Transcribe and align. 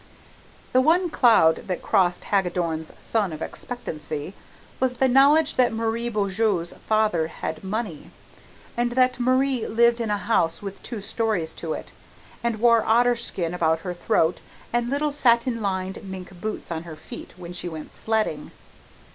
The 0.73 0.81
one 0.81 1.11
cloud 1.11 1.67
that 1.67 1.83
crossed 1.83 2.23
Hagadorn's 2.23 2.91
sun 2.97 3.31
of 3.31 3.39
expectancy 3.39 4.33
was 4.79 4.93
the 4.93 5.07
knowledge 5.07 5.57
that 5.57 5.71
Marie 5.71 6.09
Beaujeu's 6.09 6.73
father 6.87 7.27
had 7.27 7.63
money, 7.63 8.09
and 8.75 8.93
that 8.93 9.19
Marie 9.19 9.67
lived 9.67 10.01
in 10.01 10.09
a 10.09 10.17
house 10.17 10.59
with 10.59 10.81
two 10.81 11.01
stories 11.01 11.53
to 11.53 11.73
it, 11.73 11.91
and 12.43 12.59
wore 12.59 12.83
otter 12.83 13.15
skin 13.15 13.53
about 13.53 13.81
her 13.81 13.93
throat 13.93 14.41
and 14.73 14.89
little 14.89 15.11
satin 15.11 15.61
lined 15.61 16.03
mink 16.03 16.41
boots 16.41 16.71
on 16.71 16.81
her 16.81 16.95
feet 16.95 17.35
when 17.37 17.53
she 17.53 17.69
went 17.69 17.95
sledding. 17.95 18.49